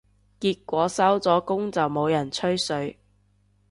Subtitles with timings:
[0.39, 2.99] 結果收咗工就冇人吹水